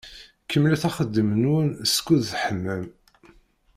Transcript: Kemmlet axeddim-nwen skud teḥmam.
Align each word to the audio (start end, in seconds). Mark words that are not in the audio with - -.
Kemmlet 0.49 0.83
axeddim-nwen 0.89 1.67
skud 1.93 2.21
teḥmam. 2.29 2.85